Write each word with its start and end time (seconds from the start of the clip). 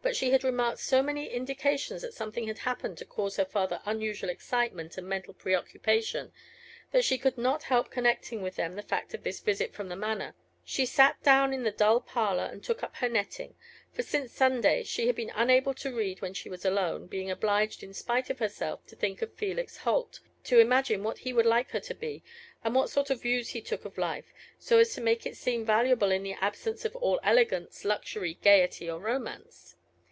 But 0.00 0.14
she 0.14 0.30
had 0.30 0.44
remarked 0.44 0.78
so 0.78 1.02
many 1.02 1.28
indications 1.28 2.02
that 2.02 2.14
something 2.14 2.46
had 2.46 2.58
happened 2.58 2.98
to 2.98 3.04
cause 3.04 3.34
her 3.34 3.44
father 3.44 3.82
unusual 3.84 4.30
excitement 4.30 4.96
and 4.96 5.08
mental 5.08 5.34
preoccupation, 5.34 6.32
that 6.92 7.04
she 7.04 7.18
could 7.18 7.36
not 7.36 7.64
help 7.64 7.90
connecting 7.90 8.40
with 8.40 8.54
them 8.54 8.76
the 8.76 8.82
fact 8.84 9.12
of 9.12 9.24
this 9.24 9.40
visit 9.40 9.74
from 9.74 9.88
the 9.88 9.96
Manor, 9.96 10.36
which 10.62 10.76
he 10.76 10.82
had 10.82 10.86
not 10.86 10.86
mentioned 10.86 10.94
to 10.94 11.02
her. 11.02 11.16
She 11.16 11.20
sat 11.20 11.22
down 11.24 11.52
in 11.52 11.62
the 11.64 11.70
dull 11.76 12.00
parlor 12.00 12.44
and 12.44 12.62
took 12.62 12.84
up 12.84 12.94
her 12.98 13.08
netting; 13.08 13.56
for 13.92 14.04
since 14.04 14.30
Sunday 14.32 14.84
she 14.84 15.08
had 15.08 15.16
felt 15.16 15.30
unable 15.34 15.74
to 15.74 15.92
read 15.92 16.22
when 16.22 16.32
she 16.32 16.48
was 16.48 16.64
alone, 16.64 17.08
being 17.08 17.28
obliged, 17.28 17.82
in 17.82 17.92
spite 17.92 18.30
of 18.30 18.38
herself, 18.38 18.86
to 18.86 18.94
think 18.94 19.20
of 19.20 19.34
Felix 19.34 19.78
Holt 19.78 20.20
to 20.44 20.60
imagine 20.60 21.02
what 21.02 21.18
he 21.18 21.32
would 21.32 21.44
like 21.44 21.70
her 21.72 21.80
to 21.80 21.94
be, 21.94 22.22
and 22.62 22.76
what 22.76 22.88
sort 22.88 23.10
of 23.10 23.22
views 23.22 23.48
he 23.48 23.60
took 23.60 23.84
of 23.84 23.98
life 23.98 24.32
so 24.60 24.78
as 24.78 24.94
to 24.94 25.00
make 25.00 25.26
it 25.26 25.36
seem 25.36 25.64
valuable 25.66 26.12
in 26.12 26.22
the 26.22 26.34
absence 26.34 26.84
of 26.84 26.94
all 26.94 27.18
elegance, 27.24 27.84
luxury, 27.84 28.34
gayety, 28.40 28.88
or 28.88 29.00
romance. 29.00 29.74